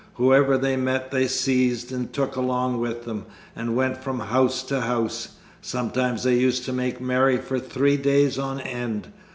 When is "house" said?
4.19-4.63, 4.81-5.35